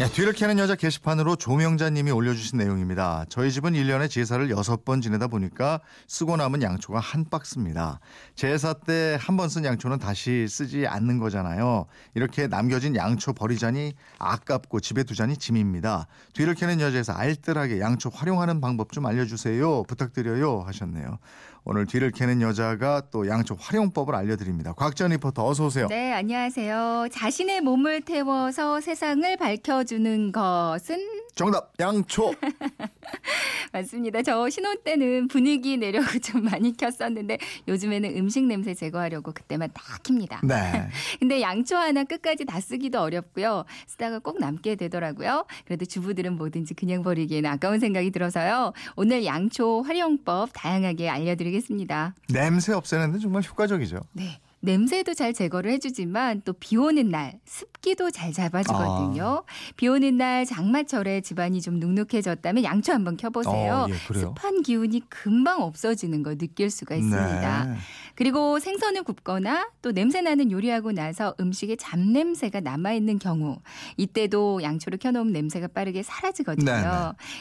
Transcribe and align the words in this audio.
야, 0.00 0.08
뒤를 0.08 0.32
캐는 0.32 0.58
여자 0.58 0.74
게시판으로 0.74 1.36
조명자님이 1.36 2.10
올려주신 2.10 2.58
내용입니다. 2.58 3.24
저희 3.28 3.52
집은 3.52 3.74
1년에 3.74 4.10
제사를 4.10 4.48
6번 4.48 5.00
지내다 5.00 5.28
보니까 5.28 5.80
쓰고 6.08 6.36
남은 6.38 6.60
양초가 6.62 6.98
한 6.98 7.24
박스입니다. 7.30 8.00
제사 8.34 8.72
때 8.72 9.16
한 9.20 9.36
번 9.36 9.48
쓴 9.48 9.64
양초는 9.64 9.98
다시 9.98 10.48
쓰지 10.48 10.86
않는 10.88 11.18
거잖아요. 11.18 11.84
이렇게 12.14 12.48
남겨진 12.48 12.96
양초 12.96 13.32
버리자니 13.32 13.92
아깝고 14.18 14.80
집에 14.80 15.04
두자니 15.04 15.36
짐입니다. 15.36 16.08
뒤를 16.32 16.54
캐는 16.54 16.80
여자에서 16.80 17.12
알뜰하게 17.12 17.78
양초 17.78 18.08
활용하는 18.12 18.60
방법 18.60 18.90
좀 18.92 19.06
알려주세요. 19.06 19.84
부탁드려요 19.84 20.64
하셨네요. 20.66 21.18
오늘 21.64 21.86
뒤를 21.86 22.10
캐는 22.10 22.42
여자가 22.42 23.02
또 23.12 23.28
양초 23.28 23.54
활용법을 23.54 24.16
알려드립니다. 24.16 24.72
곽전 24.72 25.12
리포터 25.12 25.46
어서 25.46 25.66
오세요. 25.66 25.86
네, 25.86 26.12
안녕하세요. 26.12 27.06
자신의 27.12 27.60
몸을 27.60 28.00
태워서 28.00 28.80
세상을 28.80 29.36
밝혀주 29.36 29.91
는 29.98 30.32
것은 30.32 31.22
정답 31.34 31.72
양초. 31.80 32.34
맞습니다. 33.72 34.22
저 34.22 34.48
신혼 34.50 34.76
때는 34.82 35.28
분위기 35.28 35.76
내려고 35.76 36.18
좀 36.18 36.44
많이 36.44 36.76
켰었는데 36.76 37.38
요즘에는 37.68 38.16
음식 38.16 38.44
냄새 38.44 38.74
제거하려고 38.74 39.32
그때만 39.32 39.70
딱 39.72 40.02
킵니다. 40.02 40.46
네. 40.46 40.88
근데 41.20 41.40
양초 41.40 41.76
하나 41.76 42.04
끝까지 42.04 42.44
다 42.44 42.60
쓰기도 42.60 43.00
어렵고요. 43.00 43.64
쓰다가 43.86 44.18
꼭 44.18 44.38
남게 44.38 44.76
되더라고요. 44.76 45.46
그래도 45.64 45.84
주부들은 45.84 46.36
뭐든지 46.36 46.74
그냥 46.74 47.02
버리기에는 47.02 47.48
아까운 47.50 47.80
생각이 47.80 48.10
들어서요. 48.10 48.72
오늘 48.96 49.24
양초 49.24 49.82
활용법 49.82 50.50
다양하게 50.52 51.08
알려드리겠습니다. 51.08 52.14
냄새 52.28 52.72
없애는데 52.72 53.18
정말 53.18 53.42
효과적이죠. 53.42 54.00
네. 54.12 54.38
냄새도 54.66 55.14
잘 55.14 55.32
제거를 55.32 55.72
해주지만 55.72 56.42
또 56.44 56.52
비 56.52 56.76
오는 56.76 57.08
날 57.10 57.40
습기도 57.44 58.10
잘 58.12 58.32
잡아주거든요. 58.32 59.42
비 59.76 59.88
오는 59.88 60.16
날 60.16 60.46
장마철에 60.46 61.20
집안이 61.20 61.60
좀 61.60 61.80
눅눅해졌다면 61.80 62.62
양초 62.62 62.92
한번 62.92 63.16
켜보세요. 63.16 63.86
어, 63.88 63.90
예? 63.90 63.94
습한 63.94 64.62
기운이 64.62 65.02
금방 65.08 65.62
없어지는 65.62 66.22
거 66.22 66.36
느낄 66.36 66.70
수가 66.70 66.94
있습니다. 66.94 67.64
네. 67.64 67.74
그리고 68.14 68.60
생선을 68.60 69.02
굽거나 69.02 69.70
또 69.80 69.90
냄새 69.90 70.20
나는 70.20 70.52
요리하고 70.52 70.92
나서 70.92 71.34
음식에 71.40 71.74
잡냄새가 71.76 72.60
남아있는 72.60 73.18
경우 73.18 73.58
이때도 73.96 74.62
양초를 74.62 74.98
켜놓으면 74.98 75.32
냄새가 75.32 75.68
빠르게 75.68 76.02
사라지거든요. 76.04 76.70
네, 76.70 76.82
네. 76.82 76.88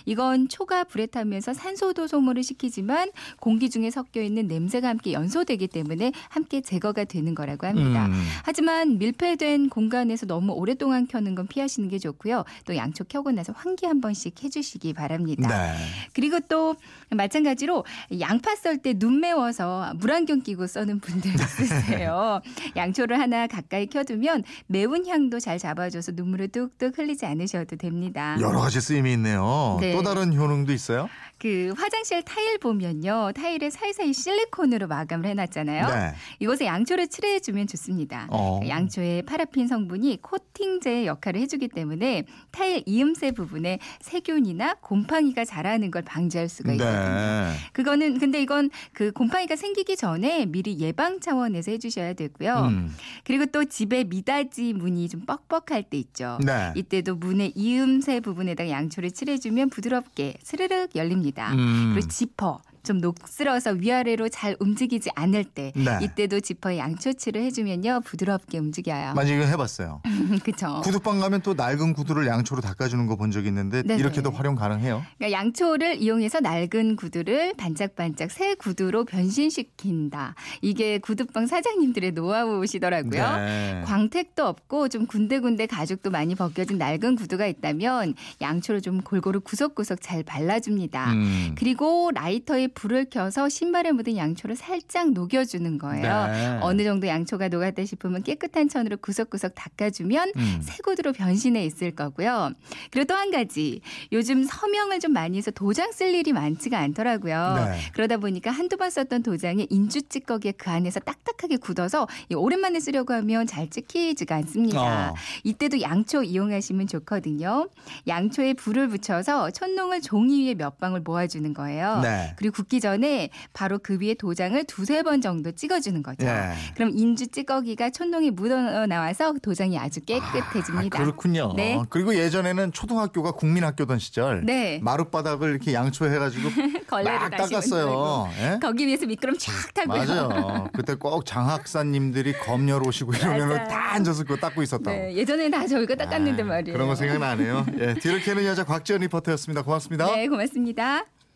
이건 0.06 0.50
초가 0.50 0.86
불에 0.86 1.06
타면서 1.06 1.54
산소도 1.54 2.08
소모를 2.08 2.42
시키지만 2.42 3.12
공기 3.40 3.70
중에 3.70 3.92
섞여 3.92 4.22
있는 4.22 4.48
냄새가 4.48 4.88
함께 4.88 5.14
연소되기 5.14 5.68
때문에 5.68 6.14
함께 6.30 6.62
제거가 6.62 7.04
되는 7.12 7.36
거라고 7.36 7.68
합니다. 7.68 8.06
음. 8.08 8.24
하지만 8.44 8.98
밀폐된 8.98 9.70
공간에서 9.70 10.26
너무 10.26 10.54
오랫동안 10.54 11.08
켜는 11.08 11.36
건 11.36 11.46
피하시는 11.48 11.90
게 11.90 12.00
좋고요. 12.00 12.46
또 12.66 12.76
양초 12.76 13.04
켜고 13.04 13.32
나서 13.32 13.54
환기 13.56 13.86
한 13.86 14.02
번씩 14.02 14.44
해주시기 14.44 14.94
바랍니다. 14.94 15.48
네. 15.48 15.76
그리고 16.14 16.40
또 16.48 16.76
마찬가지로 17.10 17.86
양파 18.20 18.56
썰 18.56 18.78
때 18.82 18.94
눈 18.94 19.20
매워서 19.20 19.94
물안경 19.98 20.42
끼고 20.42 20.66
써는 20.68 21.00
분들 21.02 21.32
있으세요. 21.36 22.42
양초를 22.76 23.20
하나 23.20 23.48
가까이 23.48 23.86
켜두면 23.88 24.44
매운 24.68 25.06
향도 25.08 25.40
잘 25.40 25.60
잡아줘서 25.60 26.14
눈물을 26.16 26.48
뚝뚝 26.50 26.98
흘리지 26.98 27.26
않으셔도 27.26 27.76
됩니다. 27.76 28.38
여러 28.40 28.60
가지 28.62 28.80
쓰임이 28.82 29.12
있네요. 29.14 29.78
네. 29.82 29.92
또 29.94 30.02
다른 30.02 30.34
효능도 30.36 30.72
있어요? 30.74 31.10
그 31.38 31.74
화장실 31.76 32.24
타일 32.24 32.60
보면요. 32.60 33.32
타일에 33.36 33.70
사이사이 33.72 34.14
실리콘으로 34.14 34.88
마감을 34.88 35.28
해놨잖아요. 35.30 35.88
네. 35.88 36.14
이곳에 36.40 36.66
양초를 36.66 37.01
칠해주면 37.08 37.68
좋습니다. 37.68 38.28
어. 38.30 38.60
양초의 38.68 39.24
파라핀 39.24 39.68
성분이 39.68 40.22
코팅제의 40.22 41.06
역할을 41.08 41.42
해주기 41.42 41.68
때문에 41.70 42.26
타일 42.52 42.84
이음새 42.86 43.32
부분에 43.32 43.80
세균이나 44.02 44.76
곰팡이가 44.82 45.46
자라는 45.46 45.92
걸 45.92 46.02
방지할 46.02 46.50
수가 46.50 46.74
있거든요. 46.74 47.00
네. 47.00 47.54
그거는 47.74 48.20
근데 48.20 48.42
이건 48.42 48.70
그 48.94 49.12
곰팡이가 49.12 49.56
생기기 49.56 49.96
전에 49.96 50.46
미리 50.46 50.80
예방 50.80 51.20
차원에서 51.20 51.72
해주셔야 51.72 52.14
되고요. 52.14 52.56
음. 52.70 52.96
그리고 53.24 53.46
또 53.46 53.66
집에 53.66 54.04
미닫이 54.04 54.74
문이 54.74 55.10
좀 55.10 55.22
뻑뻑할 55.22 55.84
때 55.84 55.98
있죠. 55.98 56.38
네. 56.44 56.74
이때도 56.76 57.16
문의 57.16 57.52
이음새 57.56 58.20
부분에다가 58.20 58.70
양초를 58.70 59.12
칠해주면 59.12 59.70
부드럽게 59.70 60.36
스르륵 60.44 60.96
열립니다. 60.96 61.54
음. 61.54 61.92
그리고 61.94 62.08
지퍼 62.08 62.62
좀 62.84 63.00
녹슬어서 63.00 63.72
위아래로 63.72 64.30
잘 64.30 64.56
움직이지 64.60 65.10
않을 65.16 65.44
때 65.44 65.72
네. 65.76 66.00
이때도 66.02 66.40
지퍼에 66.40 66.78
양초칠을 66.78 67.42
해주면요 67.44 68.02
부드럽게 68.06 68.58
움직여요. 68.58 69.14
만약 69.14 69.34
이거 69.34 69.46
해봤어요. 69.46 70.02
그렇죠. 70.44 70.82
구두방 70.84 71.20
가면 71.20 71.42
또 71.42 71.54
낡은 71.54 71.94
구두를 71.94 72.28
양초로 72.28 72.62
닦아주는 72.62 73.06
거 73.08 73.16
본적 73.16 73.46
있는데 73.46 73.84
네네. 73.84 74.00
이렇게도 74.00 74.32
활용 74.32 74.56
가능해요? 74.56 75.04
그러니까 75.18 75.38
양초를 75.38 76.02
이용해서 76.02 76.40
낡은 76.40 76.96
구두를 76.96 77.54
반짝반짝 77.56 78.32
새 78.32 78.56
구두로 78.56 79.06
변신시킨다. 79.06 80.36
이게 80.62 80.98
구두방 80.98 81.48
사장님들의 81.48 82.14
노하우시더라고요. 82.14 83.36
네. 83.38 83.82
광택도 83.86 84.46
없고 84.46 84.90
좀 84.90 85.06
군데군데 85.06 85.68
가죽도 85.68 86.10
많이 86.10 86.36
벗겨진 86.36 86.78
낡은 86.78 87.16
구두가 87.16 87.46
있다면 87.46 88.16
양초를 88.42 88.82
좀 88.82 89.02
골고루 89.02 89.42
구석구석 89.42 90.02
잘 90.02 90.24
발라줍니다. 90.24 91.14
음. 91.14 91.56
그리고 91.58 92.12
라이터에 92.14 92.68
불을 92.74 93.06
켜서 93.10 93.48
신발에 93.48 93.92
묻은 93.92 94.18
양초를 94.18 94.56
살짝 94.58 95.12
녹여주는 95.12 95.78
거예요. 95.78 96.28
네. 96.28 96.60
어느 96.62 96.84
정도 96.84 97.08
양초가 97.08 97.48
녹았다 97.48 97.86
싶으면 97.86 98.24
깨끗한 98.24 98.68
천으로 98.70 98.98
구석구석 98.98 99.54
닦아주면 99.56 100.34
음. 100.36 100.60
새 100.62 100.78
구두로 100.84 101.14
변신해 101.14 101.64
있을 101.66 101.92
거고요. 101.92 102.52
그리고 102.92 103.06
또 103.08 103.22
한 103.22 103.30
가지 103.30 103.82
요즘 104.12 104.44
서명을 104.44 105.00
좀 105.00 105.14
많이 105.14 105.38
해서 105.38 105.52
도장 105.52 105.92
쓸 105.92 106.16
일이 106.16 106.34
많지가 106.34 106.80
않더라고요. 106.80 107.54
네. 107.56 107.80
그러다 107.94 108.18
보니까 108.18 108.50
한두 108.50 108.78
번 108.78 108.90
썼던 108.90 109.22
도장이 109.22 109.68
인주 109.70 110.10
찌꺼기에 110.10 110.54
그 110.54 110.72
안에서 110.72 111.00
딱딱하게 111.02 111.58
굳어서 111.58 112.08
이 112.30 112.34
오랜만에 112.34 112.80
쓰려고 112.80 113.14
하면 113.14 113.46
잘 113.46 113.70
찍히지가 113.70 114.36
않습니다. 114.38 115.12
어. 115.12 115.16
이때도 115.44 115.82
양초 115.82 116.24
이용하시면 116.24 116.88
좋거든요. 116.88 117.70
양초에 118.08 118.54
불을 118.54 118.88
붙여서 118.88 119.52
촛농을 119.52 120.02
종이 120.02 120.48
위에 120.48 120.56
몇 120.56 120.80
방울 120.80 121.02
모아주는 121.02 121.54
거예요. 121.54 122.00
네. 122.02 122.34
그리고 122.38 122.61
굽기 122.62 122.80
전에 122.80 123.30
바로 123.54 123.80
그 123.80 123.98
위에 124.00 124.14
도장을 124.14 124.64
두세 124.66 125.04
번 125.04 125.22
정도 125.22 125.52
찍어주는 125.52 126.04
거죠. 126.04 126.26
예. 126.26 126.54
그럼 126.76 126.92
인주 126.94 127.28
찌꺼기가 127.28 127.90
촛농에 127.90 128.30
묻어 128.32 128.86
나와서 128.86 129.34
도장이 129.42 129.78
아주 129.78 130.02
깨끗해집니다. 130.02 131.00
아, 131.00 131.02
그렇군요. 131.02 131.54
네. 131.56 131.82
그리고 131.90 132.16
예전에는 132.16 132.72
초등학교가 132.72 133.32
국민학교던 133.32 134.00
시절 134.00 134.46
네. 134.46 134.80
마룻바닥을 134.84 135.50
이렇게 135.50 135.74
양초해가지고 135.74 136.50
막 136.92 137.30
닦았어요. 137.32 138.30
예? 138.40 138.60
거기 138.62 138.86
위에서 138.86 139.06
미끄럼 139.06 139.38
촥 139.38 139.74
타고요. 139.74 140.06
맞아요. 140.06 140.70
그때 140.74 140.96
꼭 140.96 141.26
장학사님들이 141.26 142.34
검열 142.34 142.86
오시고 142.88 143.14
이러면. 143.14 143.68
다 143.68 143.94
앉아서 143.94 144.24
그거 144.24 144.36
닦고 144.38 144.62
있었다고. 144.64 144.92
네, 144.92 145.16
예전에는 145.16 145.52
다 145.52 145.68
저희가 145.68 145.96
닦았는데 145.96 146.44
아, 146.44 146.46
말이에요. 146.46 146.74
그런 146.74 146.88
거 146.88 146.96
생각나네요. 146.96 147.66
예, 147.80 147.94
뒤를 147.96 148.22
캐는 148.22 148.46
여자 148.46 148.64
곽지연 148.64 149.02
리포터였습니다. 149.02 149.62
고맙습니다. 149.64 150.06
네, 150.16 150.28
고맙습니다. 150.28 151.06